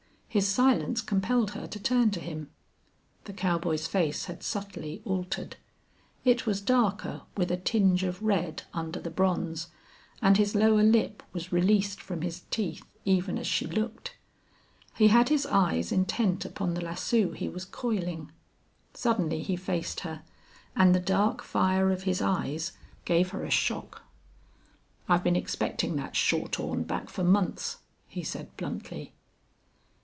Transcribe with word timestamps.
His 0.33 0.47
silence 0.47 1.01
compelled 1.01 1.51
her 1.51 1.67
to 1.67 1.77
turn 1.77 2.09
to 2.11 2.21
him. 2.21 2.51
The 3.25 3.33
cowboy's 3.33 3.85
face 3.85 4.27
had 4.27 4.43
subtly 4.43 5.01
altered; 5.03 5.57
it 6.23 6.45
was 6.47 6.61
darker 6.61 7.23
with 7.35 7.51
a 7.51 7.57
tinge 7.57 8.03
of 8.05 8.23
red 8.23 8.63
under 8.73 8.97
the 9.01 9.09
bronze; 9.09 9.67
and 10.21 10.37
his 10.37 10.55
lower 10.55 10.83
lip 10.83 11.21
was 11.33 11.51
released 11.51 11.99
from 12.01 12.21
his 12.21 12.43
teeth, 12.49 12.85
even 13.03 13.37
as 13.37 13.45
she 13.45 13.67
looked. 13.67 14.15
He 14.95 15.09
had 15.09 15.27
his 15.27 15.45
eyes 15.47 15.91
intent 15.91 16.45
upon 16.45 16.75
the 16.75 16.81
lasso 16.81 17.31
he 17.33 17.49
was 17.49 17.65
coiling. 17.65 18.31
Suddenly 18.93 19.43
he 19.43 19.57
faced 19.57 19.99
her 19.99 20.21
and 20.77 20.95
the 20.95 21.01
dark 21.01 21.41
fire 21.43 21.91
of 21.91 22.03
his 22.03 22.21
eyes 22.21 22.71
gave 23.03 23.31
her 23.31 23.43
a 23.43 23.51
shock. 23.51 24.03
I've 25.09 25.25
been 25.25 25.35
expecting 25.35 25.97
that 25.97 26.15
shorthorn 26.15 26.83
back 26.83 27.09
for 27.09 27.25
months." 27.25 27.79
he 28.07 28.23
said, 28.23 28.55
bluntly. 28.55 29.11